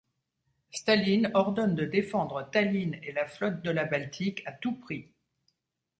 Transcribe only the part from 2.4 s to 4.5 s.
Tallinn et la Flotte de la Baltique